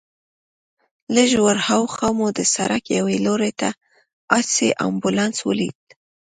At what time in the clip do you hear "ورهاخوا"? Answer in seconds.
1.45-2.09